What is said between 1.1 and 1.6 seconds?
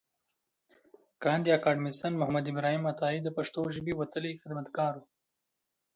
کاندي